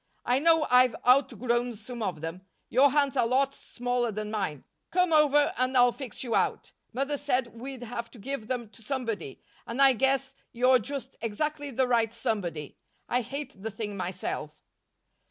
[0.25, 2.41] I know I've outgrown some of them.
[2.69, 4.63] Your hands are lots smaller than mine.
[4.89, 8.81] Come over and I'll fix you out Mother said we'd have to give them to
[8.81, 12.77] somebody and I guess you're just exactly the right somebody.
[13.07, 14.59] I hate the thing myself."